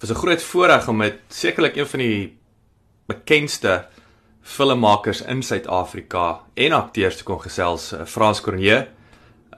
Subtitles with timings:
[0.00, 2.38] was 'n groot voorreg om met sekerlik een van die
[3.06, 3.86] bekendste
[4.42, 8.88] filmmakers in Suid-Afrika en akteurs te kon gesels, uh, Frans Cornier.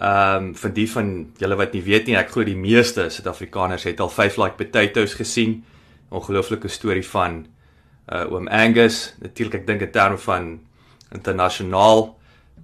[0.01, 3.85] Ehm um, vir die van julle wat nie weet nie, ek glo die meeste Suid-Afrikaners
[3.85, 5.65] het al Five Like Potatoes gesien.
[6.09, 7.47] Ongelooflike storie van
[8.13, 9.15] uh oom Angus.
[9.19, 10.61] Natuurlik ek dink in terme van
[11.11, 12.19] internasionaal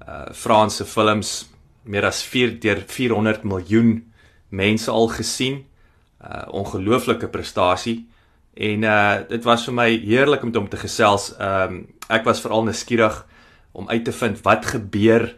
[0.09, 1.49] uh Franse films
[1.83, 4.13] meer as 4 deur 400 miljoen
[4.49, 5.65] mense al gesien
[6.23, 8.07] uh ongelooflike prestasie
[8.55, 11.33] en uh dit was vir my heerlik om hom te gesels.
[11.41, 13.25] Um, ek was veral nuuskierig
[13.73, 15.33] om uit te vind wat gebeur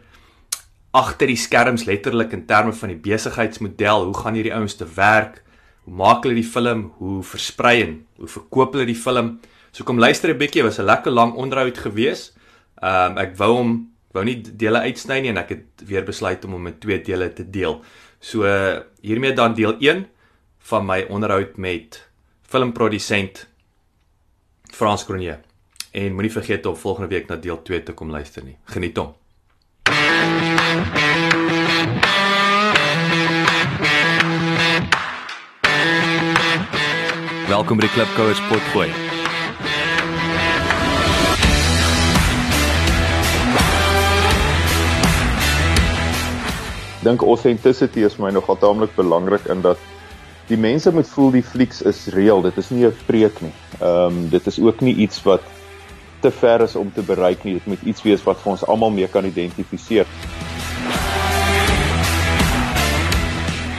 [0.95, 4.05] agter die skerms letterlik in terme van die besigheidsmodel.
[4.05, 5.41] Hoe gaan hierdie ouens te werk?
[5.83, 6.91] Hoe maak hulle die film?
[6.99, 9.35] Hoe versprei en hoe verkoop hulle die film?
[9.71, 12.33] So kom luister 'n bietjie, was 'n lekker lang onderhoud gewees.
[12.81, 16.45] Ehm um, ek wou hom wou nie dele uitsny nie en ek het weer besluit
[16.45, 17.81] om hom in twee dele te deel.
[18.19, 18.43] So
[19.01, 20.05] hiermee dan deel 1
[20.65, 22.07] van my onderhoud met
[22.41, 23.47] filmprodusent
[24.63, 25.39] Frans Cronje.
[25.91, 28.57] En moenie vergeet om volgende week na deel 2 te kom luister nie.
[28.63, 29.13] Geniet hom.
[37.47, 38.89] Welkom by die Klipkouers potgooi.
[47.05, 49.93] Dink authenticity is my nogal taamlik belangrik in dat
[50.47, 52.41] die mense moet voel die flieks is reëel.
[52.45, 53.53] Dit is nie 'n preek nie.
[53.79, 55.41] Ehm um, dit is ook nie iets wat
[56.19, 57.53] te ver is om te bereik nie.
[57.53, 60.05] Dit moet iets wees wat vir ons almal mee kan identifiseer.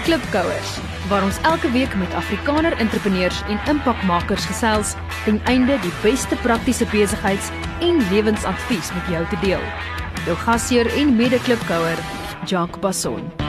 [0.04, 0.78] Klipkouers
[1.08, 4.94] waar ons elke week met Afrikaner entrepreneurs en impakmakers gesels
[5.24, 7.50] ten einde die beste praktiese besigheids-
[7.80, 9.62] en lewensadvies met jou te deel.
[10.26, 11.98] Jou gasheer en mede-klipkouer,
[12.44, 13.45] Jacques Basson.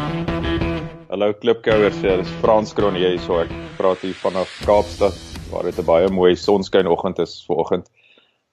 [1.07, 5.15] Hallo klipkouers, ja, dis Frans Cronje hier so ek praat hier vanaf Kaapstad
[5.53, 7.87] waar dit 'n baie mooi sonskyn-oggend is vanoggend.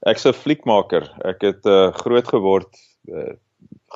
[0.07, 1.09] Ek's 'n fliekmaker.
[1.27, 2.71] Ek het uh, groot geword
[3.11, 3.35] uh,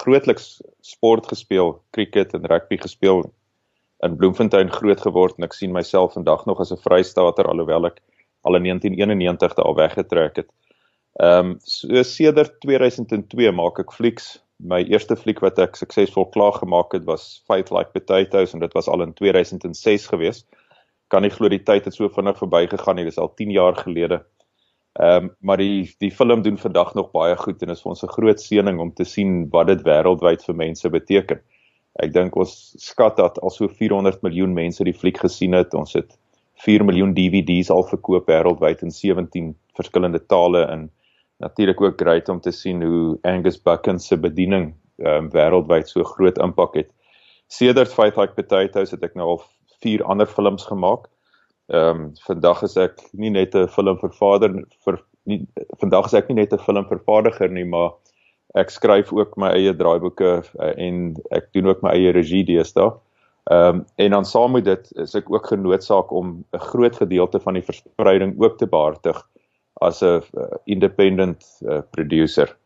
[0.02, 3.30] grootliks sport gespeel, cricket en rugby gespeel
[4.02, 8.02] in Bloemfontein groot geword en ek sien myself vandag nog as 'n Vrystaater alhoewel ek
[8.42, 10.50] al in 1991 daar weggetrek het.
[11.22, 16.56] Ehm um, so sedert 2002 maak ek flieks my eerste fliek wat ek suksesvol klaar
[16.58, 20.44] gemaak het was Fight Like Potatoes en dit was al in 2006 gewees.
[21.08, 23.06] Kan nie glo die tyd het so vinnig verbygegaan nie.
[23.06, 24.24] Dit is al 10 jaar gelede.
[24.98, 28.02] Ehm um, maar die die film doen vandag nog baie goed en is vir ons
[28.02, 31.40] 'n groot seëning om te sien wat dit wêreldwyd vir mense beteken.
[32.02, 35.74] Ek dink ons skat dat al so 400 miljoen mense die fliek gesien het.
[35.74, 36.18] Ons het
[36.66, 40.90] 4 miljoen DVD's al verkoop wêreldwyd in 17 verskillende tale in
[41.38, 46.02] natuurlik ook great om te sien hoe Angus Buchan se bediening ehm um, wêreldwyd so
[46.04, 46.88] groot impak het.
[47.46, 49.42] Sedert Fight Like Potatoes het ek nou al
[49.82, 51.06] vier ander films gemaak.
[51.70, 55.46] Ehm um, vandag is ek nie net 'n filmvervaardiger vir nie
[55.78, 57.92] vandag is ek nie net 'n filmvervaardiger nie, maar
[58.56, 62.90] ek skryf ook my eie draaiboeke uh, en ek doen ook my eie regie deesdae.
[63.50, 67.40] Ehm um, en dan saam met dit is ek ook genoodsaak om 'n groot gedeelte
[67.40, 69.22] van die verspreiding ook te behartig
[69.80, 72.56] as 'n uh, independent uh, producer.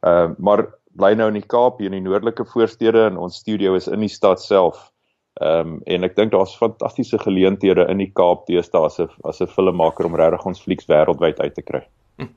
[0.00, 0.66] Ehm uh, maar
[0.96, 4.00] bly nou in die Kaap hier in die noordelike voorstede en ons studio is in
[4.00, 4.92] die stad self.
[5.40, 9.40] Ehm um, en ek dink daar's fantastiese geleenthede in die Kaap deesdae as 'n as
[9.40, 11.82] 'n filmmaker om regtig ons flieks wêreldwyd uit te kry.
[12.18, 12.32] Hm.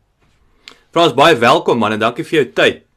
[0.91, 2.88] Frans baie welkom man en dankie vir jou tyd.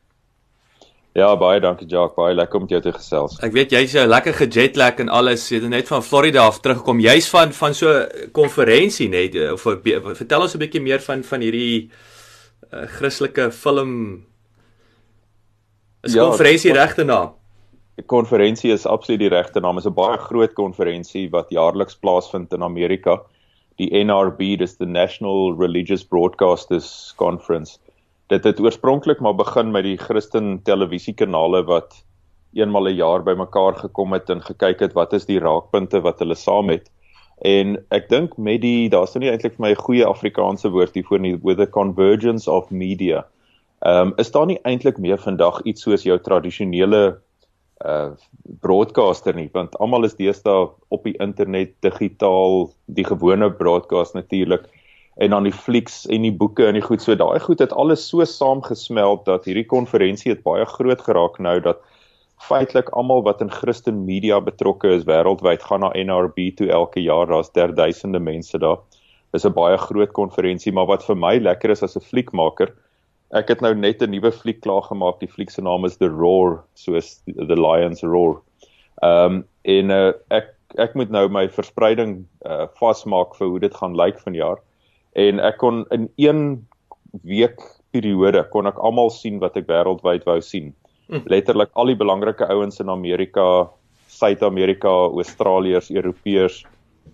[1.12, 3.34] Ja, baie dankie Jacques, baie lekker om jou te gesels.
[3.44, 7.00] Ek weet jy's 'n lekker gejetlag en alles, jy het net van Florida af teruggekom.
[7.00, 11.40] Jy's van van so 'n konferensie net of vertel ons 'n bietjie meer van van
[11.40, 11.90] hierdie
[12.72, 14.24] uh, Christelike film
[16.02, 17.34] is ja, konferensie regte naam.
[17.96, 19.76] Die konferensie is absoluut die regte naam.
[19.76, 23.20] Dit is 'n baie groot konferensie wat jaarliks plaasvind in Amerika.
[23.76, 27.78] Die NRB, dis the National Religious Broadcasters Conference
[28.32, 31.98] dit het oorspronklik maar begin met die Christen televisiekanale wat
[32.52, 36.18] eenmal 'n een jaar bymekaar gekom het en gekyk het wat is die raakpunte wat
[36.18, 36.90] hulle saam het.
[37.42, 40.94] En ek dink met die daar's nou nie eintlik vir my 'n goeie Afrikaanse woord
[40.94, 43.26] hiervoor nie with the convergence of media.
[43.82, 47.20] Ehm um, is daar nie eintlik meer vandag iets soos jou tradisionele
[47.84, 48.10] uh
[48.60, 54.68] broadcaster nie want almal is deesdae op die internet digitaal die gewone broadcast natuurlik
[55.16, 57.02] en dan die flieks en die boeke en die goed.
[57.02, 61.60] So daai goed het alles so saamgesmelt dat hierdie konferensie het baie groot geraak nou
[61.60, 61.82] dat
[62.42, 67.26] feitelik almal wat in Christen media betrokke is wêreldwyd gaan na NRB toe elke jaar.
[67.26, 68.80] Daar's derduisende mense daar.
[69.32, 72.72] Dis 'n baie groot konferensie maar wat vir my lekker is as 'n fliekmaker
[73.32, 76.08] ek het nou net 'n nuwe fliek klaar gemaak die fliek se naam is The
[76.08, 78.40] Roar soos The Lions Roar.
[79.02, 83.74] Ehm um, en uh, ek ek moet nou my verspreiding uh vasmaak vir hoe dit
[83.74, 84.58] gaan lyk vanjaar.
[85.12, 86.42] En ek kon in een
[87.22, 87.60] week
[87.92, 90.72] periode kon ek almal sien wat ek wêreldwyd wou sien.
[91.10, 91.26] Hm.
[91.28, 93.68] Letterlik al die belangrike ouens in Amerika,
[94.12, 96.62] Suid-Amerika, Australiërs, Europeërs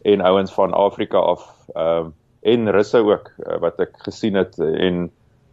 [0.06, 2.17] en ouens van Afrika af ehm uh,
[2.49, 5.09] en russe ook uh, wat ek gesien het en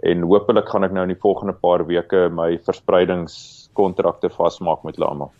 [0.05, 5.07] en hopelik gaan ek nou in die volgende paar weke my verspreidingskontrakte vasmaak met hulle
[5.09, 5.31] almal.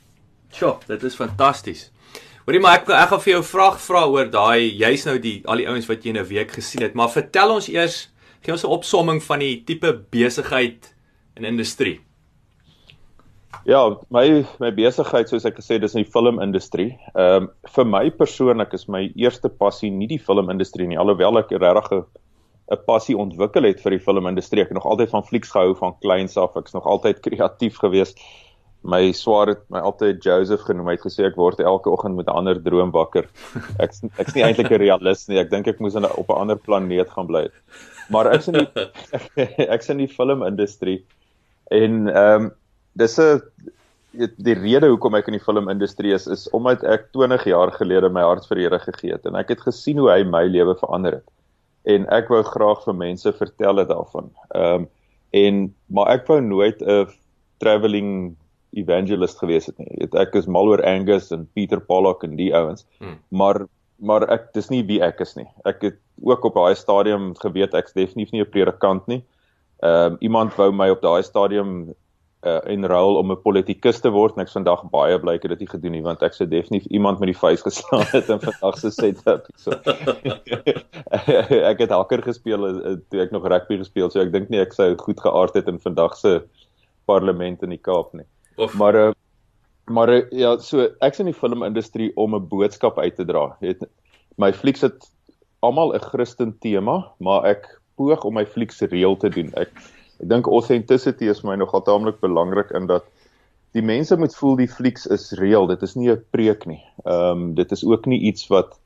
[0.56, 1.92] Sjoe, dit is fantasties.
[2.46, 5.64] Hoorie maar ek ek gaan vir jou vraag vra oor daai jy's nou die al
[5.64, 7.96] die ouens wat jy in 'n week gesien het, maar vertel ons eers,
[8.46, 10.94] gee ons 'n opsomming van die tipe besigheid
[11.36, 12.02] en industrie.
[13.66, 16.94] Ja, my my besigheid soos ek gesê dis in die filmindustrie.
[17.16, 21.50] Ehm um, vir my persoonlik is my eerste passie nie die filmindustrie nie, alhoewel ek
[21.50, 22.06] regtig
[22.72, 24.62] 'n passie ontwikkel het vir die filmindustrie.
[24.62, 26.56] Ek het nog altyd van flieks gehou van kleins af.
[26.56, 28.14] Ek's nog altyd kreatief gewees.
[28.86, 30.92] My swaar het my altyd Joseph genoem.
[30.92, 33.26] Hy het gesê ek word elke oggend met 'n ander droom wakker.
[33.84, 35.40] Ek ek's nie eintlik 'n realist nie.
[35.42, 37.48] Ek dink ek moes op 'n ander planeet gaan bly.
[38.14, 38.68] Maar ek's in die
[39.74, 41.02] ek's in die filmindustrie
[41.72, 42.52] en ehm um,
[42.94, 43.42] dis 'n
[44.16, 48.22] die rede hoekom ek in die filmindustrie is is omdat ek 20 jaar gelede my
[48.22, 51.28] hart vir Here gegee het en ek het gesien hoe hy my lewe verander het.
[51.86, 54.32] En ek wou graag vir mense vertel dit daarvan.
[54.54, 54.88] Ehm um,
[55.36, 55.56] en
[55.92, 57.10] maar ek wou nooit 'n
[57.60, 58.38] travelling
[58.76, 59.90] evangelist gewees het nie.
[60.00, 62.88] Weet, ek is mal oor Angus en Peter Pollock en die ouens.
[63.00, 63.20] Hmm.
[63.30, 65.46] Maar maar ek dis nie wie ek is nie.
[65.64, 69.24] Ek het ook op daai stadium geweet ek's definitief nie 'n predikant nie.
[69.84, 71.96] Ehm um, iemand wou my op daai stadium
[72.46, 75.48] uh, en ruil om 'n politikus te word en ek is vandag baie bly ek
[75.48, 78.30] het dit nie gedoen nie want ek sou definitief iemand met die vuis geslaan het
[78.30, 79.72] in vandag se setup so
[81.72, 84.78] ek het hakker gespeel uh, toe ek nog rugby gespeel so ek dink nie ek
[84.78, 86.42] sou goed geaard het in vandag se
[87.06, 88.74] parlement in die Kaap nie of.
[88.74, 89.12] maar uh,
[89.86, 93.84] maar uh, ja so ek's in die filmindustrie om 'n boodskap uit te dra het
[94.38, 95.12] my flieks het
[95.60, 99.72] almal 'n Christen tema maar ek poog om my flieks reël te doen ek
[100.24, 103.08] Ek dink authenticity is my nogal taamlik belangrik in dat
[103.76, 105.68] die mense moet voel die flieks is reëel.
[105.68, 106.82] Dit is nie 'n preek nie.
[107.06, 108.80] Ehm um, dit is ook nie iets wat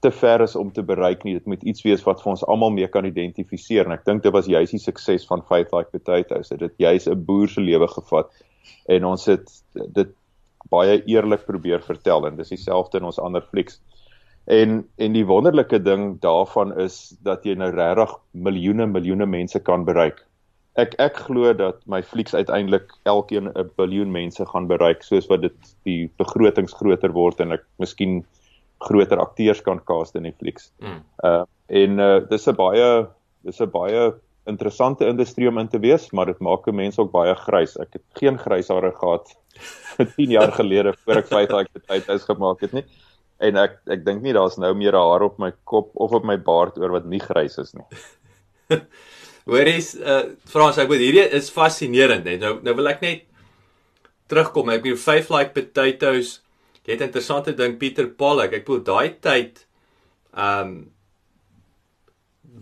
[0.00, 1.34] te ver is om te bereik nie.
[1.34, 4.32] Dit moet iets wees wat vir ons almal mee kan identifiseer en ek dink dit
[4.32, 6.48] was juis die sukses van Faith Like Potatoes.
[6.48, 8.30] Dit het juis 'n boer se lewe gevat
[8.88, 10.16] en ons het dit
[10.70, 13.80] baie eerlik probeer vertel en dis dieselfde in ons ander flieks.
[14.46, 19.84] En en die wonderlike ding daarvan is dat jy nou regtig miljoene miljoene mense kan
[19.84, 20.24] bereik
[20.78, 25.42] ek ek glo dat my flieks uiteindelik elkeen 'n biljoen mense gaan bereik soos wat
[25.42, 28.24] dit die begrotings groter word en ek miskien
[28.80, 30.72] groter akteurs kan cast in die flieks.
[30.80, 31.02] Mm.
[31.24, 33.06] Uh en uh dis 'n baie
[33.44, 34.12] dis 'n baie
[34.50, 37.76] interessante industrie om in te wees, maar dit maak 'n mens ook baie grys.
[37.78, 39.30] Ek het geen grys hare gehad
[39.96, 42.84] vir 10 jaar gelede voor ek vyf jaar tyd huis gemaak het nie.
[43.40, 46.36] En ek ek dink nie daar's nou meer haar op my kop of op my
[46.36, 47.86] baard oor wat nie grys is nie.
[49.50, 52.40] Hoories, uh Frans, ek weet hierdie is fascinerend net.
[52.40, 53.26] Nou nou wil ek net
[54.30, 54.70] terugkom.
[54.70, 56.40] Ek bedoel Five Like Potatoes.
[56.84, 58.52] Jy het 'n interessante ding Pieter Pollock.
[58.52, 59.66] Ek bedoel daai tyd
[60.36, 60.92] um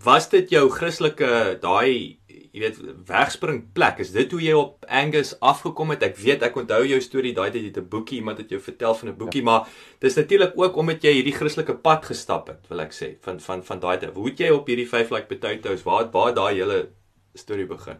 [0.03, 2.19] was dit jou Christelike daai
[2.49, 6.03] jy weet wegspring plek is dit hoe jy op Angus afgekom het?
[6.07, 8.59] Ek weet ek onthou jou storie daai tyd jy het 'n boekie iemand het jou
[8.59, 9.45] vertel van 'n boekie ja.
[9.45, 9.67] maar
[9.99, 13.63] dis natuurlik ook omdat jy hierdie Christelike pad gestap het wil ek sê van van
[13.63, 14.13] van daai tyd.
[14.15, 16.89] Hoe het jy op hierdie five like potatoes waar waar daai hele
[17.35, 17.97] storie begin?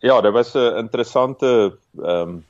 [0.00, 2.44] Ja dit was 'n interessante ehm um,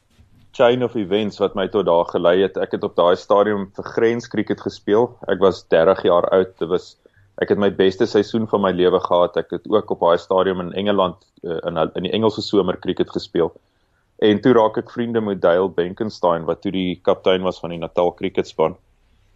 [0.53, 2.57] chain of events wat my tot daar gelei het.
[2.57, 5.19] Ek het op daai stadium vir Grens cricket gespeel.
[5.29, 6.59] Ek was 30 jaar oud.
[6.59, 6.97] Dit was
[7.43, 9.37] ek het my beste seisoen van my lewe gehad.
[9.39, 13.11] Ek het ook op daai stadium in Engeland uh, in in die Engelse somer cricket
[13.15, 13.53] gespeel.
[14.19, 17.79] En toe raak ek vriende met Dale Benkenstein wat toe die kaptein was van die
[17.79, 18.75] Natal cricket span.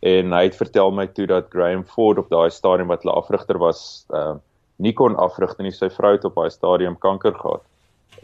[0.03, 3.61] En hy het vertel my toe dat Graham Ford op daai stadium wat hulle afrigter
[3.63, 4.35] was, uh
[4.83, 5.71] nie kon afrig nie.
[5.71, 7.63] Sy vrou het op daai stadium kanker gehad.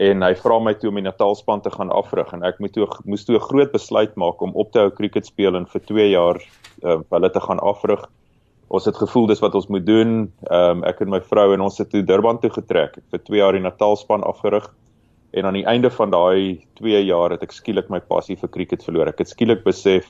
[0.03, 2.73] En hy vra my toe om die Natal span te gaan afrig en ek moet
[2.75, 5.81] toe moes toe 'n groot besluit maak om op te hou cricket speel en vir
[5.87, 6.43] 2 jaar
[6.83, 8.03] uh hulle te gaan afrig
[8.69, 10.13] ons het gevoel dis wat ons moet doen.
[10.49, 12.97] Ehm um, ek en my vrou en ons het toe Durban toe getrek.
[12.97, 14.69] Ek het vir 2 jaar die Natalspan afgerig
[15.33, 18.85] en aan die einde van daai 2 jaar het ek skielik my passie vir cricket
[18.85, 19.09] verloor.
[19.09, 20.09] Ek het skielik besef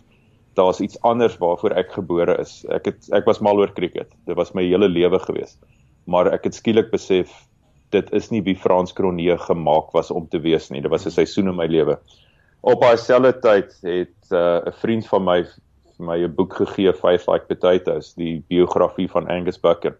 [0.59, 2.65] daar's iets anders waarvoor ek gebore is.
[2.71, 4.11] Ek het ek was mal oor cricket.
[4.27, 5.55] Dit was my hele lewe gewees.
[6.05, 7.31] Maar ek het skielik besef
[7.95, 10.81] dit is nie wie Frans Kronee gemaak was om te wees nie.
[10.81, 11.97] Dit was 'n seisoen in my lewe.
[12.61, 15.45] Op daai selfde tyd het uh, 'n uh, vriend van my
[15.99, 19.95] vir my 'n boek gegee, Five Like Potatoes, die biografie van Angus Buchan.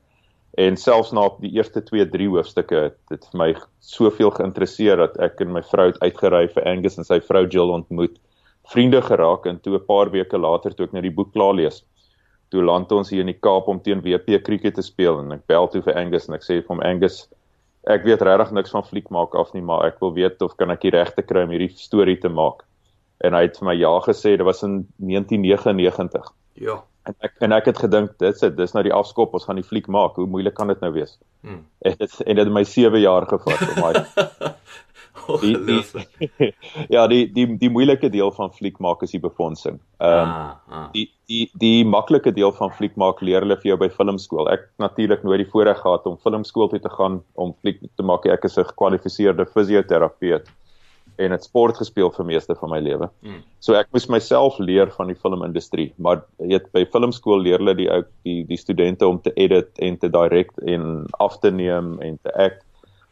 [0.58, 5.20] En selfs na die eerste 2, 3 hoofstukke het dit vir my soveel geïnteresseer dat
[5.20, 8.18] ek en my vrou het uitgery vir Angus en sy vrou Jill ontmoet
[8.70, 11.84] vriende geraak en toe 'n paar weke later toe ek net die boek klaar lees.
[12.50, 15.48] Toe land ons hier in die Kaap om teen WP krieket te speel en ek
[15.48, 17.28] bel toe vir Angus en ek sê vir hom Angus,
[17.88, 20.72] ek weet regtig niks van fliek maak af nie, maar ek wil weet of kan
[20.72, 22.66] ek die regte kry om hierdie storie te maak.
[23.26, 26.32] En hy het vir my ja gesê, dit was in 1999.
[26.64, 26.80] Ja.
[27.08, 29.68] En ek en ek het gedink dit's dit, dis nou die afskop, ons gaan die
[29.68, 30.20] fliek maak.
[30.20, 31.18] Hoe moeilik kan dit nou wees?
[31.42, 31.64] Hmm.
[31.88, 34.04] En dit en dit het my 7 jaar gevat om daai
[35.42, 36.50] die, die,
[36.96, 39.80] ja, die die die moeilike deel van fliek maak is die befondsing.
[40.00, 40.86] Ehm um, ah, ah.
[40.96, 44.50] die die die maklike deel van fliek maak leer hulle vir jou by filmskool.
[44.52, 48.26] Ek natuurlik nooit die voorreg gehad om filmskool toe te gaan om fliek te maak.
[48.26, 50.50] Ek is 'n gekwalifiseerde fisioterapeut
[51.20, 53.10] en het sport gespeel vir meeste van my lewe.
[53.26, 53.42] Mm.
[53.64, 57.90] So ek moes myself leer van die filmindustrie, maar weet by filmskool leer hulle die
[57.92, 62.20] ou die die studente om te edit en te direct en af te neem en
[62.24, 62.64] te act.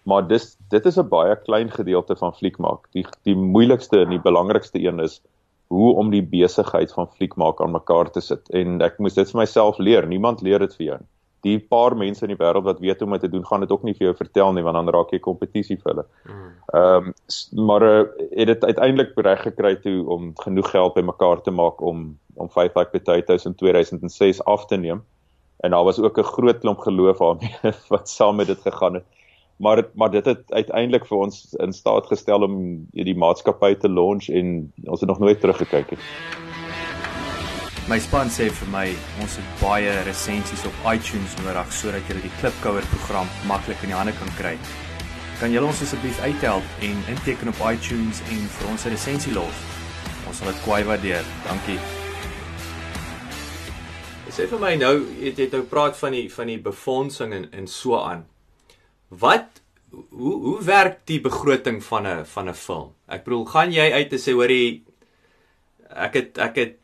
[0.08, 2.88] Maar dis dit is 'n baie klein gedeelte van fliek maak.
[2.96, 5.22] Die die moeilikste en die belangrikste een is
[5.68, 8.50] hoe om die besigheid van fliek maak aan mekaar te sit.
[8.56, 10.08] En ek moes dit vir myself leer.
[10.08, 11.12] Niemand leer dit vir jou nie
[11.46, 13.72] die paar mense in die wêreld wat weet hoe om dit te doen, gaan dit
[13.72, 16.06] ook nie vir jou vertel nie want dan raak jy kompetisie vir hulle.
[16.26, 16.48] Mm.
[16.80, 18.00] Ehm um, maar uh,
[18.32, 22.76] het dit uiteindelik reg gekry toe om genoeg geld bymekaar te maak om om 5
[22.76, 25.04] like potatoes in 2006 af te neem.
[25.58, 29.06] En daar was ook 'n groot klomp geloof daarmee wat saam met dit gegaan het.
[29.58, 34.28] Maar maar dit het uiteindelik vir ons in staat gestel om die maatskappy te launch
[34.30, 36.00] en ons het nog nooit teruggekyk het.
[37.88, 38.88] My span sê vir my
[39.24, 43.96] ons het baie resensies op iTunes nodig sodat jy die Klipkouer program maklik in die
[43.96, 44.58] hande kan kry.
[45.40, 49.62] Kan julle ons asseblief uithelp en inteken op iTunes en vir ons 'n resensie los?
[50.28, 51.24] Ons sal dit kwai waardeer.
[51.46, 51.80] Dankie.
[54.36, 57.68] Sê vir my nou, jy het nou praat van die van die befondsing en en
[57.68, 58.26] so aan.
[59.08, 59.62] Wat
[60.10, 62.92] hoe hoe werk die begroting van 'n van 'n film?
[63.08, 64.84] Ek bedoel, gaan jy uit te sê hoorie
[65.90, 66.76] ek het ek het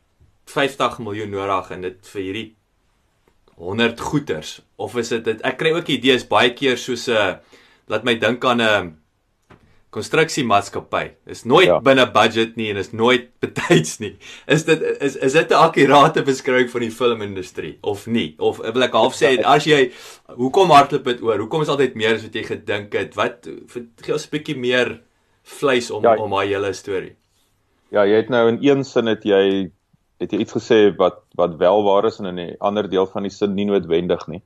[0.46, 2.56] 50 miljoen nodig en dit vir hierdie
[3.56, 7.36] 100 goeders of is dit ek kry ook idees baie keer soos 'n uh,
[7.88, 8.92] laat my dink aan 'n uh,
[9.94, 11.04] konstruksiemaatskappy.
[11.30, 11.78] Is nooit ja.
[11.84, 14.16] binne budget nie en is nooit betyds nie.
[14.50, 18.36] Is dit is is dit 'n akkurate beskrywing van die filmindustrie of nie?
[18.38, 19.92] Of wil ek half sê as jy
[20.28, 21.40] hoekom hardloop dit oor?
[21.46, 23.16] Hoekom is altyd meer as wat jy gedink het?
[23.16, 23.48] Wat
[24.02, 25.02] gee ons 'n bietjie meer
[25.44, 27.16] vleis om ja, om daai hele storie?
[27.92, 29.70] Ja, jy het nou in een sin het jy
[30.24, 33.24] het jy iets gesê wat wat wel waar is en in 'n ander deel van
[33.24, 34.42] die sin nie noodwendig nie.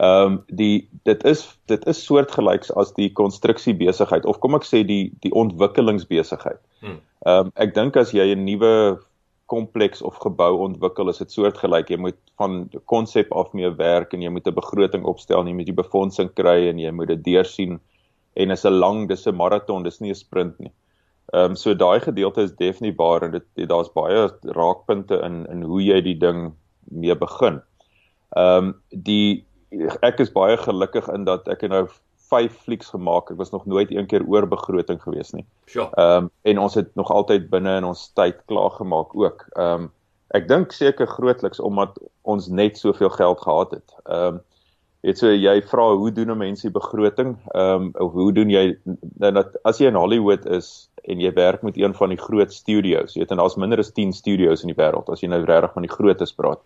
[0.00, 4.64] Ehm um, die dit is dit is soortgelyks as die konstruksie besigheid of kom ek
[4.64, 6.60] sê die die ontwikkelingsbesigheid.
[6.80, 7.00] Hmm.
[7.26, 9.00] Ehm um, ek dink as jy 'n nuwe
[9.50, 14.22] kompleks of gebou ontwikkel is dit soortgelyk jy moet van konsep af mee werk en
[14.22, 17.24] jy moet 'n begroting opstel en jy moet die befondsing kry en jy moet dit
[17.24, 17.80] deursien
[18.36, 20.72] en is 'n lang dis 'n maraton dis nie 'n sprint nie.
[21.30, 25.62] Ehm um, so daai gedeelte is definitief waar en dit daar's baie raakpunte in in
[25.62, 26.52] hoe jy die ding
[26.90, 27.60] mee begin.
[28.36, 29.46] Ehm um, die
[30.02, 31.86] ek is baie gelukkig in dat ek nou
[32.30, 33.30] 5 flieks gemaak.
[33.30, 35.46] Ek was nog nooit een keer oor begroting gewees nie.
[35.46, 35.90] Ehm sure.
[35.96, 39.46] um, en ons het nog altyd binne in ons tyd klaar gemaak ook.
[39.54, 39.90] Ehm um,
[40.34, 43.94] ek dink seker grootliks omdat ons net soveel geld gehad het.
[44.04, 44.42] Ehm um,
[45.00, 47.36] Dit so jy vra hoe doen mense die begroting?
[47.54, 48.64] Ehm um, of hoe doen jy
[49.22, 52.52] nou dat as jy in Hollywood is en jy werk met een van die groot
[52.52, 55.40] studios, jy weet en daar's minder as 10 studios in die wêreld as jy nou
[55.40, 56.60] regtig van die grootes praat.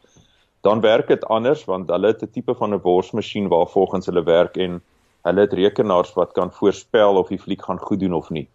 [0.66, 4.24] Dan werk dit anders want hulle het 'n tipe van 'n borsmasjien waar volgens hulle
[4.24, 4.82] werk en
[5.22, 8.48] hulle het rekenaars wat kan voorspel of die fliek gaan goed doen of nie.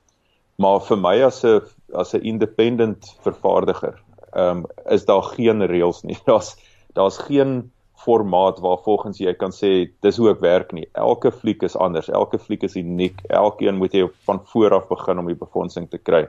[0.57, 1.61] Maar vir my as 'n
[1.93, 3.95] as 'n independent vervaardiger,
[4.33, 6.17] ehm um, is daar geen reëls nie.
[6.25, 6.57] Daar's
[6.93, 7.71] daar's geen
[8.03, 9.71] formaat waar volgens jy kan sê
[10.05, 10.87] dis hoe ek werk nie.
[10.93, 12.09] Elke fliek is anders.
[12.09, 13.19] Elke fliek is uniek.
[13.29, 16.25] Elkeen moet jy van voor af begin om die befondsing te kry.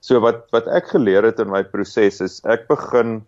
[0.00, 3.20] So wat wat ek geleer het in my proses is ek begin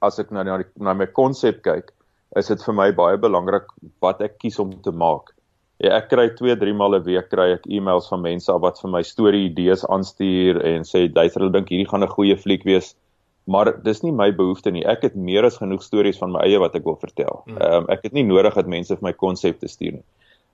[0.00, 1.90] as ek nou na die na my konsep kyk,
[2.38, 3.68] is dit vir my baie belangrik
[4.04, 5.34] wat ek kies om te maak.
[5.80, 8.90] Ja, ek kry 2, 3 maal 'n week kry ek e-mails van mense wat vir
[8.90, 12.94] my storie idees aanstuur en sê duister hulle dink hierdie gaan 'n goeie fliek wees
[13.44, 14.84] maar dis nie my behoefte nie.
[14.86, 17.42] Ek het meer as genoeg stories van my eie wat ek wil vertel.
[17.46, 17.58] Hmm.
[17.58, 20.04] Ehm um, ek het nie nodig dat mense vir my konsepte stuur nie.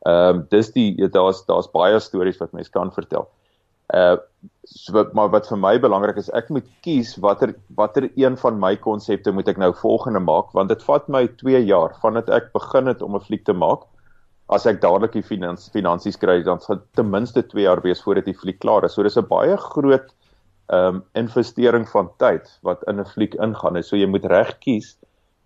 [0.07, 3.29] Ehm um, dis die daar's daar's baie stories wat mense kan vertel.
[3.95, 4.17] Uh
[4.67, 8.75] so, maar wat vir my belangrik is, ek moet kies watter watter een van my
[8.77, 12.91] konsepte moet ek nou volgende maak want dit vat my 2 jaar vandat ek begin
[12.91, 13.87] het om 'n fliek te maak.
[14.49, 18.25] As ek dadelik die finans, finansies kry, dan sal ten minste 2 jaar wees voordat
[18.25, 18.95] die fliek klaar is.
[18.95, 20.13] So dis 'n baie groot
[20.69, 23.83] um investering van tyd wat in 'n fliek ingaan.
[23.83, 24.97] So jy moet reg kies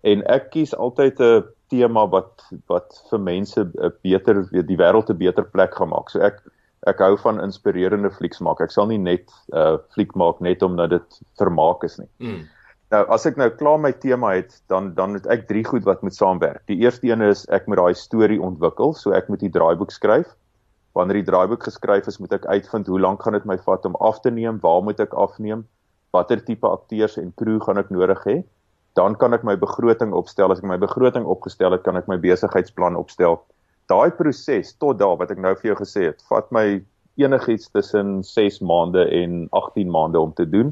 [0.03, 5.17] en ek kies altyd 'n tema wat wat vir mense 'n beter die wêreld 'n
[5.17, 6.09] beter plek gaan maak.
[6.09, 6.41] So ek
[6.87, 8.61] ek hou van inspirerende flieks maak.
[8.61, 12.09] Ek sal nie net 'n uh, fliek maak net omdat dit vermaak is nie.
[12.19, 12.47] Mm.
[12.91, 16.01] Nou as ek nou klaar my tema het, dan dan het ek drie goed wat
[16.01, 16.65] moet saamwerk.
[16.67, 20.33] Die eerste een is ek moet daai storie ontwikkel, so ek moet die draaiboek skryf.
[20.93, 23.95] Wanneer die draaiboek geskryf is, moet ek uitvind hoe lank gaan dit my vat om
[23.99, 25.63] af te neem, waar moet ek afneem,
[26.11, 28.41] watter tipe akteurs en crew gaan ek nodig hê?
[28.99, 30.51] Dan kan ek my begroting opstel.
[30.51, 33.39] As ek my begroting opgestel het, kan ek my besigheidsplan opstel
[33.91, 36.65] daai proses tot daar wat ek nou vir jou gesê het, vat my
[37.21, 40.71] enigiets tussen 6 maande en 18 maande om te doen.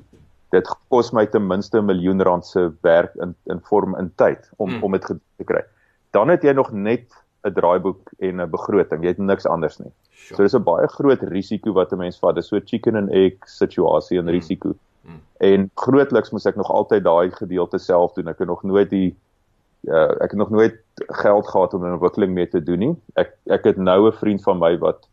[0.56, 4.50] Dit kos my ten minste 'n miljoen rand se werk in in vorm in tyd
[4.58, 4.84] om mm.
[4.84, 5.06] om dit
[5.38, 5.64] te kry.
[6.12, 7.06] Dan het jy nog net
[7.48, 9.04] 'n draaiboek en 'n begroting.
[9.04, 9.92] Jy het niks anders nie.
[10.12, 10.36] Sure.
[10.36, 12.36] So dis 'n baie groot risiko wat 'n mens vat.
[12.36, 14.30] Dis so chicken and egg situasie en mm.
[14.30, 14.74] risiko.
[15.02, 15.22] Mm.
[15.38, 18.28] En grootliks moet ek nog altyd daai gedeelte self doen.
[18.28, 19.16] Ek het nog nooit die
[19.88, 22.96] uh, ek het nog nooit geld gehad om 'n ontwikkeling mee te doen nie.
[23.16, 25.08] Ek ek het nou 'n vriend van my wat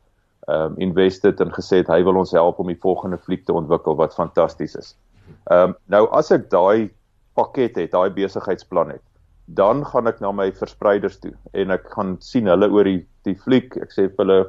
[0.47, 3.53] ehm um, invested en gesê het hy wil ons help om die volgende fliek te
[3.53, 4.97] ontwikkel wat fantasties is.
[5.45, 6.91] Ehm um, nou as ek daai
[7.35, 9.03] pakket het, daai besigheidsplan het,
[9.47, 13.37] dan gaan ek na my verspreiders toe en ek gaan sien hulle oor die die
[13.39, 13.77] fliek.
[13.83, 14.41] Ek sê vir hulle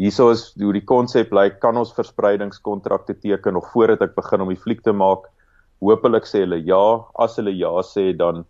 [0.00, 4.52] hierso is hoe die konsep lyk, kan ons verspreidingskontrakte teken nog voordat ek begin om
[4.52, 5.26] die fliek te maak.
[5.84, 6.84] Hoopelik sê hulle ja,
[7.18, 8.44] as hulle ja sê dan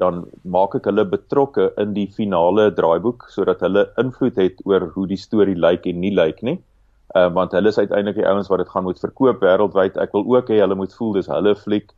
[0.00, 5.04] dan maak ek hulle betrokke in die finale draaiboek sodat hulle invloed het oor hoe
[5.10, 6.56] die storie lyk en nie lyk nie.
[7.12, 9.98] Ehm uh, want hulle is uiteindelik die ouens wat dit gaan moet verkoop wêreldwyd.
[10.00, 11.92] Ek wil ook hê hulle moet voel dis hulle fliek.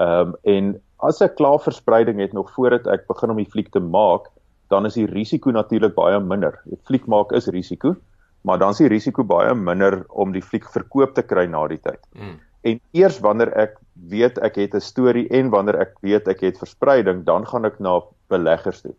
[0.00, 3.70] Ehm um, en as ek klaar verspreiding het nog voordat ek begin om die fliek
[3.70, 4.30] te maak,
[4.72, 6.56] dan is die risiko natuurlik baie minder.
[6.64, 7.94] Die fliek maak is risiko,
[8.42, 11.80] maar dan is die risiko baie minder om die fliek verkoop te kry na die
[11.84, 12.00] tyd.
[12.16, 12.38] Mm.
[12.64, 13.76] En eers wanneer ek
[14.10, 17.78] weet ek het 'n storie en wanneer ek weet ek het verspreiding, dan gaan ek
[17.78, 18.94] na beleggers toe.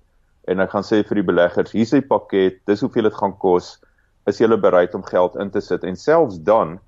[0.47, 3.81] En ek gaan sê vir die beleggers, hier's 'n pakket, dis hoeveel dit gaan kos.
[4.27, 5.83] Is julle bereid om geld in te sit?
[5.83, 6.79] En selfs dan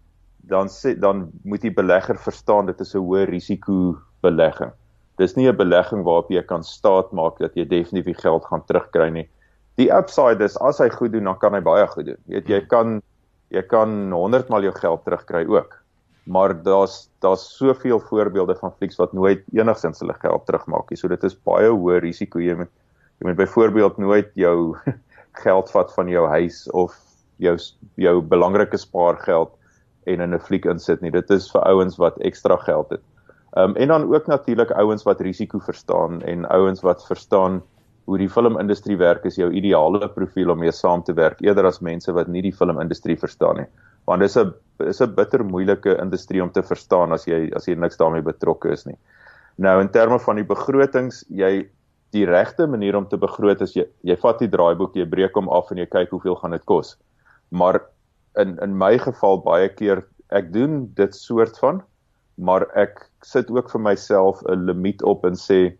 [0.47, 4.71] dan sê dan moet die belegger verstaan dit is 'n hoë risiko belegging.
[5.17, 9.09] Dis nie 'n belegging waarop jy kan staat maak dat jy definitief geld gaan terugkry
[9.09, 9.29] nie.
[9.77, 12.21] Die upside is as hy goed doen, dan kan hy baie goed doen.
[12.27, 13.01] Jy weet jy kan
[13.49, 15.83] jy kan 100 mal jou geld terugkry ook
[16.27, 20.99] maar daar's daar's soveel voorbeelde van flieks wat nooit enigsins hulle geld terugmaak nie.
[20.99, 22.71] So dit is baie hoë risiko jy moet
[23.17, 24.75] jy moet byvoorbeeld nooit jou
[25.43, 26.97] geld vat van jou huis of
[27.38, 27.55] jou
[27.95, 29.53] jou belangrike spaargeld
[30.08, 31.12] en in 'n fliek insit nie.
[31.12, 33.04] Dit is vir ouens wat ekstra geld het.
[33.56, 37.62] Ehm um, en dan ook natuurlik ouens wat risiko verstaan en ouens wat verstaan
[38.06, 41.80] hoe die filmindustrie werk is jou ideale profiel om mee saam te werk eerder as
[41.80, 43.67] mense wat nie die filmindustrie verstaan nie
[44.08, 47.76] want dis 'n is 'n bitter moeilike industrie om te verstaan as jy as jy
[47.76, 48.98] niks daarmee betrokke is nie.
[49.58, 51.67] Nou in terme van die begrotings, jy
[52.12, 55.50] die regte manier om te begroot is jy jy vat die draaiboek, jy breek hom
[55.50, 56.96] af en jy kyk hoeveel gaan dit kos.
[57.52, 57.82] Maar
[58.43, 61.82] in in my geval baie keer ek doen dit soort van
[62.36, 65.78] maar ek sit ook vir myself 'n limiet op en sê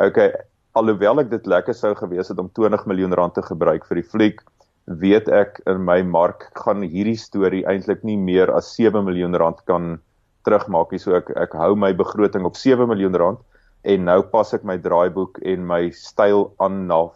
[0.00, 0.32] okay
[0.74, 4.10] alhoewel ek dit lekker sou gewees het om 20 miljoen rand te gebruik vir die
[4.14, 4.40] fliek
[4.86, 9.60] weet ek in my mark gaan hierdie storie eintlik nie meer as 7 miljoen rand
[9.66, 9.98] kan
[10.46, 10.98] terugmaak nie.
[10.98, 13.38] So ek ek hou my begroting op 7 miljoen rand
[13.84, 17.06] en nou pas ek my draaiboek en my styl aan na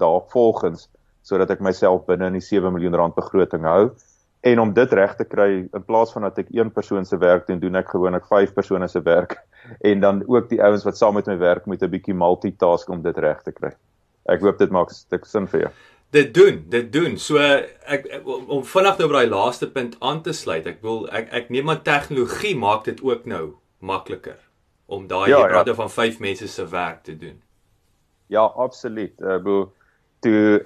[0.00, 0.86] daarvolgens
[1.26, 3.90] sodat ek myself binne in die 7 miljoen rand begroting hou.
[4.40, 7.46] En om dit reg te kry in plaas van dat ek een persoon se werk
[7.46, 9.38] doen, doen ek gewoonlik vyf persone se werk
[9.90, 13.02] en dan ook die ouens wat saam met my werk moet 'n bietjie multitask om
[13.02, 13.74] dit reg te kry.
[14.28, 15.72] Ek hoop dit maak 'n stuk sin vir jou
[16.10, 17.16] dit doen, dit doen.
[17.18, 20.66] So ek, om vinnig nou by daai laaste punt aan te sluit.
[20.66, 24.38] Ek wil ek ek neem maar tegnologie maak dit ook nou makliker
[24.88, 25.76] om daai ja, rade ja.
[25.76, 27.36] van 5 mense se werk te doen.
[28.32, 29.14] Ja, absoluut.
[29.20, 29.66] Ek uh, bedoel
[30.20, 30.62] toe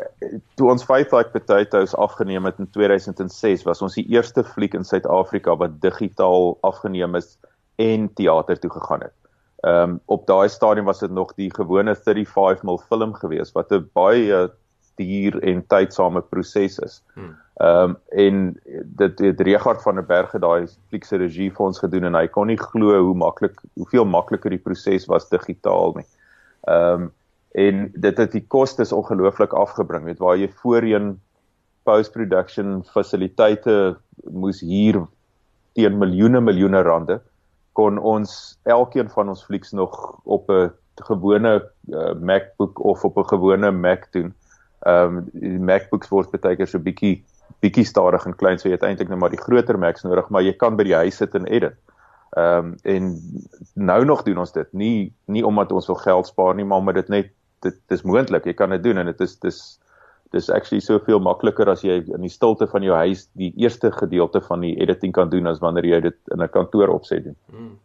[0.55, 4.85] toe ons Five Like Potatoes afgeneem het in 2006 was ons die eerste fliek in
[4.85, 7.37] Suid-Afrika wat digitaal afgeneem is
[7.83, 9.17] en teater toe gegaan het.
[9.62, 13.73] Ehm um, op daai stadium was dit nog die gewone 35 mm film gewees wat
[13.73, 14.51] 'n baie
[14.95, 17.03] duur en tydsame proses is.
[17.15, 17.37] Hmm.
[17.55, 22.05] Ehm um, en dit het Regard van der Berg daai fliekse regie vir ons gedoen
[22.05, 26.07] en hy kon nie glo hoe maklik hoeveel makliker die proses was digitaal nie.
[26.67, 27.12] Ehm um,
[27.53, 30.05] en dit het die kostes ongelooflik afgebring.
[30.05, 31.21] Weet waar jy voorheen
[31.85, 33.97] post-production fasiliteite
[34.31, 35.03] moes hier
[35.77, 37.19] teen miljoene miljoene rande
[37.73, 40.71] kon ons elkeen van ons flieks nog op 'n
[41.09, 41.53] gewone
[41.88, 44.35] uh, MacBook of op 'n gewone Mac doen
[44.83, 47.25] ehm um, die MacBooks word baie keer so bietjie
[47.62, 50.43] bietjie stadig en klein so jy het eintlik net maar die groter Macs nodig maar
[50.43, 51.77] jy kan by die huis sit en edit.
[52.37, 53.21] Ehm um, en
[53.75, 56.95] nou nog doen ons dit nie nie omdat ons wil geld spaar nie maar omdat
[56.95, 57.31] dit net
[57.62, 59.62] dit dis moontlik jy kan dit doen en dit is dis
[60.33, 64.40] dis actually soveel makliker as jy in die stilte van jou huis die eerste gedeelte
[64.48, 67.37] van die editing kan doen as wanneer jy dit in 'n kantoor opset doen.
[67.51, 67.79] Hmm.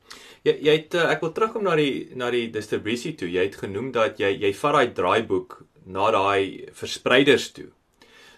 [0.44, 3.30] Jy jy het uh, ek wil terugkom na die na die distribusie toe.
[3.30, 7.72] Jy het genoem dat jy jy vat daai draaiboek na daai verspreiders toe.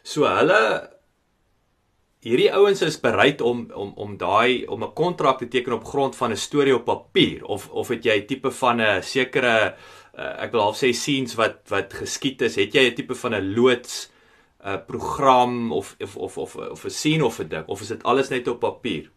[0.03, 0.89] So hulle
[2.25, 6.15] hierdie ouens is bereid om om om daai om 'n kontrak te teken op grond
[6.15, 9.75] van 'n storie op papier of of het jy tipe van 'n sekere
[10.19, 13.35] uh, ek wil half sê scenes wat wat geskied is, het jy 'n tipe van
[13.35, 14.09] 'n loods
[14.59, 17.87] 'n uh, program of of of of of 'n scene of 'n ding of is
[17.87, 19.09] dit alles net op papier?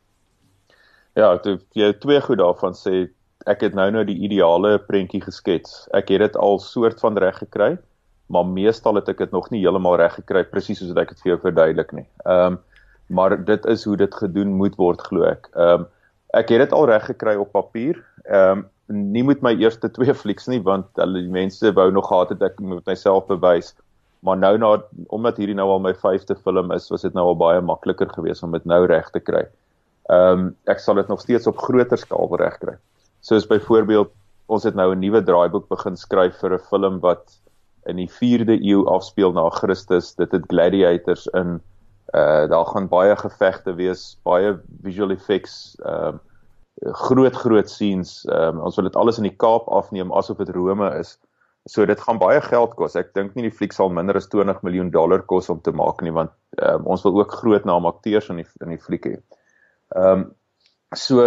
[1.15, 3.11] Ja, toe jy twee goed daarvan sê,
[3.47, 5.89] ek het nou nou die ideale prentjie geskets.
[5.93, 7.77] Ek het dit al soort van reg gekry,
[8.33, 11.25] maar meestal het ek dit nog nie heeltemal reg gekry presies soos wat ek dit
[11.25, 12.09] vir jou verduidelik nie.
[12.25, 12.61] Ehm um,
[13.13, 15.51] maar dit is hoe dit gedoen moet word glo ek.
[15.53, 15.87] Ehm um,
[16.33, 17.99] ek het dit al reg gekry op papier.
[18.25, 22.09] Ehm um, nie met my eerste twee flieks nie want hulle die mense wou nog
[22.11, 23.73] gehad het ek moet myself bewys.
[24.23, 24.73] Maar nou na
[25.15, 28.47] omdat hierdie nou al my 5de film is, was dit nou al baie makliker geweest
[28.47, 29.45] om dit nou reg te kry.
[30.11, 32.77] Ehm um, ek sal dit nog steeds op groter skaal reg kry.
[33.21, 34.13] Soos byvoorbeeld
[34.47, 37.39] ons het nou 'n nuwe draaiboek begin skryf vir 'n film wat
[37.87, 40.15] in die 4de eeu afspeel na Christus.
[40.15, 41.61] Dit het gladiators in
[42.13, 46.19] Uh daar gaan baie gevegte wees, baie visual effects, ehm uh,
[46.81, 48.23] groot groot scenes.
[48.29, 51.19] Um, ons wil dit alles in die Kaap afneem asof dit Rome is.
[51.71, 52.97] So dit gaan baie geld kos.
[52.99, 56.03] Ek dink nie die fliek sal minder as 20 miljoen dollar kos om te maak
[56.03, 59.17] nie want um, ons wil ook groot naam akteurs in die in die fliek hê.
[59.97, 60.29] Ehm um,
[60.97, 61.23] so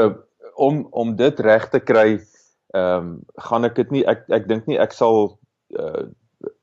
[0.62, 2.20] om om dit reg te kry
[2.76, 3.10] ehm um,
[3.48, 5.38] gaan ek dit nie ek ek dink nie ek sal
[5.80, 6.06] uh,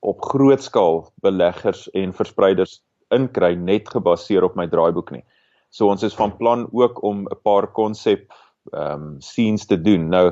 [0.04, 2.80] op groot skaal beleggers en verspreiders
[3.12, 5.24] inkry net gebaseer op my draaiboek nie.
[5.72, 8.28] So ons is van plan ook om 'n paar konsep
[8.70, 10.08] ehm um, scenes te doen.
[10.08, 10.30] Nou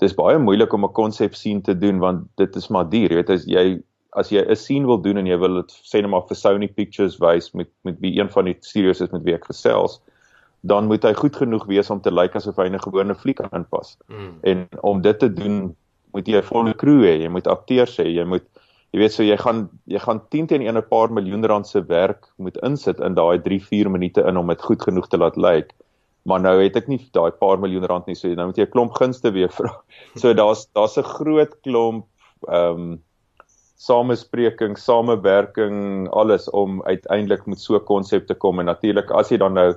[0.00, 3.10] dis baie moeilik om 'n konsep scene te doen want dit is maar duur.
[3.10, 3.82] Jy weet as jy
[4.16, 6.68] as jy 'n scene wil doen en jy wil dit sê net maar vir Sony
[6.68, 10.00] Pictures wys met met wie een van die studios is met wie ek gesels,
[10.62, 13.50] dan moet hy goed genoeg wees om te lyk asof hy 'n gewone fliek kan
[13.52, 13.96] inpas.
[14.08, 14.38] Mm.
[14.42, 15.76] En om dit te doen,
[16.12, 18.44] moet jy 'n volle crew hê, jy moet akteurs hê, jy moet
[18.92, 21.80] jy weet so jy gaan jy gaan 10 teen 1 'n paar miljoen rand se
[21.80, 25.36] werk moet insit in daai 3 4 minute in om dit goed genoeg te laat
[25.36, 25.72] lyk.
[26.26, 28.74] Maar nou het ek nie daai paar miljoen rand nie, so nou moet jy 'n
[28.74, 29.72] klomp gunste weer vra.
[30.16, 32.06] So daar's daar's 'n groot klomp
[32.48, 33.02] ehm um,
[33.76, 39.36] samespreking, samewerking, alles om uiteindelik met so 'n konsep te kom en natuurlik as jy
[39.36, 39.74] dan nou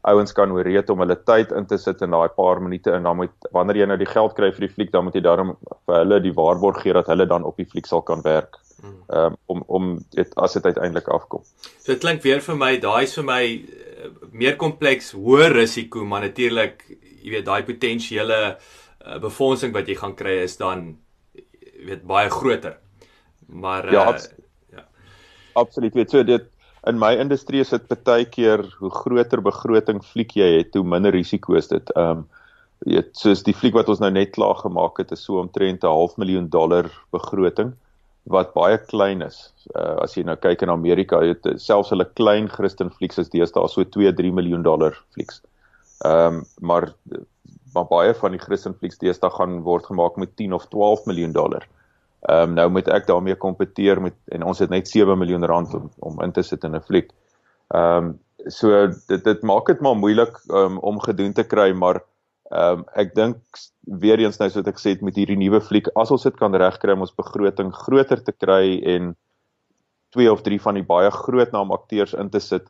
[0.00, 3.16] ouens kan ooreed om hulle tyd in te sit in daai paar minute en dan
[3.16, 5.96] moet wanneer jy nou die geld kry vir die fliek dan moet jy daarom vir
[5.96, 8.56] hulle die waarborg gee dat hulle dan op die fliek sal kan werk.
[9.12, 11.42] Um, om om dit as dit uiteindelik afkom.
[11.82, 13.42] So dit klink weer vir my daai is vir my
[14.32, 16.84] meer kompleks, hoër risiko, maar natuurlik
[17.20, 20.96] jy weet daai potensiële uh, befondsing wat jy gaan kry is dan
[21.34, 22.78] jy weet baie groter.
[23.46, 24.30] Maar uh, ja, abs
[24.72, 24.86] ja.
[25.60, 25.94] Absoluut.
[25.94, 26.48] Weet so dit
[26.88, 31.12] in my industrie is dit baie keer hoe groter begroting fliek jy het, hoe minder
[31.12, 31.96] risiko is dit.
[31.96, 32.28] Ehm um,
[32.88, 35.92] weet soos die fliek wat ons nou net klaar gemaak het is so omtrent 'n
[35.92, 37.74] half miljoen dollar begroting
[38.24, 39.52] wat baie klein is.
[39.74, 43.68] Uh, as jy nou kyk in Amerika, het selfs hulle klein Christen flieks is deesdae
[43.68, 45.42] so 2-3 miljoen dollar flieks.
[46.04, 46.92] Ehm um, maar
[47.74, 51.32] maar baie van die Christen flieks deesdae gaan word gemaak met 10 of 12 miljoen
[51.32, 51.66] dollar.
[52.28, 55.74] Ehm um, nou moet ek daarmee kompeteer met en ons het net 7 miljoen rand
[55.74, 57.10] om om in te sit in 'n fliek.
[57.74, 62.02] Ehm um, so dit dit maak dit maar moeilik um, om gedoen te kry, maar
[62.50, 63.60] ehm um, ek dink
[64.02, 66.54] weer eens nou soos ek gesê het met hierdie nuwe fliek, as ons dit kan
[66.54, 69.14] regkry om ons begroting groter te kry en
[70.10, 72.66] twee of drie van die baie groot naam akteurs in te sit,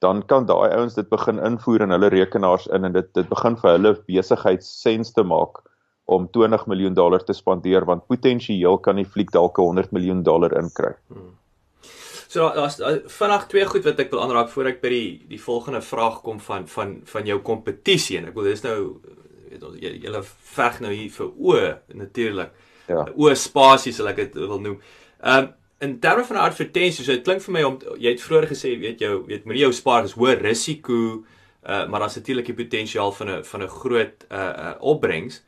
[0.00, 3.58] dan kan daai ouens dit begin invoer in hulle rekenaars in en dit dit begin
[3.60, 5.60] vir hulle besigheid sens te maak
[6.08, 10.54] om 20 miljoen dollar te spandeer want potensieel kan die fliek dalk 100 miljoen dollar
[10.56, 10.94] inkry.
[11.12, 11.34] Hmm.
[12.28, 12.76] So daar's
[13.18, 16.40] vinnig twee goed wat ek wil aanraak voor ek by die die volgende vraag kom
[16.44, 18.78] van van van jou kompetisie en ek wil dis nou
[19.48, 20.22] weet ons julle
[20.54, 21.60] veg nou hier vir o
[22.02, 22.52] natuurlik.
[22.88, 23.06] Ja.
[23.16, 24.82] O spasie sal ek dit wil noem.
[25.22, 28.48] Ehm um, in terme van advertensies, so dit klink vir my om jy het vroeër
[28.50, 30.96] gesê weet jou weet moenie jou spaar is hoë risiko
[31.62, 35.42] uh maar daar's natuurlik die potensiaal van 'n van 'n groot uh, uh opbrengs.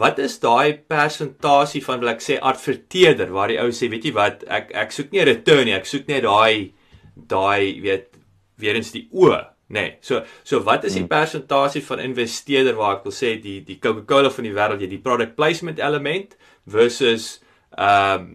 [0.00, 4.14] Wat is daai persentasie van wil ek sê adverteerder waar die ou sê weet jy
[4.16, 6.72] wat ek ek soek nie 'n return nie ek soek net daai
[7.16, 8.08] daai weet
[8.56, 9.28] weer eens die o
[9.72, 9.98] nê nee.
[10.00, 11.08] so so wat is die hmm.
[11.08, 15.04] persentasie van investeerder waar ek wil sê die die Coca-Cola van die wêreld jy die
[15.06, 17.40] product placement element versus
[17.76, 18.32] ehm um,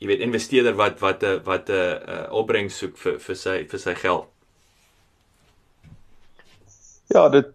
[0.00, 3.80] jy weet investeerder wat wat 'n wat 'n uh, opbrengs soek vir vir sy vir
[3.80, 4.26] sy geld
[7.14, 7.46] Ja dit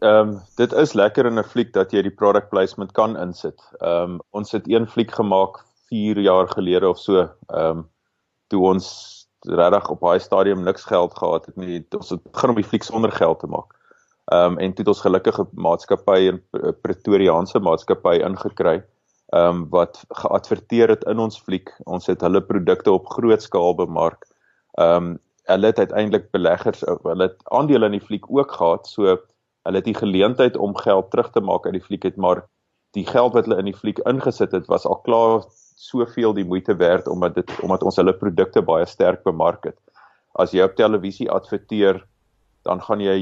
[0.00, 3.60] ehm um, dit is lekker in 'n fliek dat jy die product placement kan insit.
[3.80, 7.28] Ehm um, ons het een fliek gemaak 4 jaar gelede of so.
[7.48, 7.90] Ehm um,
[8.46, 8.88] toe ons
[9.40, 11.86] regtig op daai stadium niks geld gehad het nie.
[11.96, 13.74] Ons het begin om die fliek sonder geld te maak.
[14.32, 16.42] Ehm um, en toe het ons gelukkige maatskappy en
[16.82, 18.82] Pretoriaanse maatskappy ingekry
[19.34, 21.70] ehm um, wat geadverteer het in ons fliek.
[21.84, 24.26] Ons het hulle produkte op groot skaal bemark.
[24.78, 28.86] Ehm um, hulle het uiteindelik beleggers hulle het aandele in die fliek ook gehad.
[28.88, 29.18] So
[29.64, 32.44] hulle het die geleentheid om geld terug te maak uit die fliek het maar
[32.94, 35.44] die geld wat hulle in die fliek ingesit het was al klaar
[35.84, 39.78] soveel die moeite werd omdat dit omdat ons hulle produkte baie sterk bemark het.
[40.34, 42.02] As jy op televisie adverteer,
[42.66, 43.20] dan gaan jy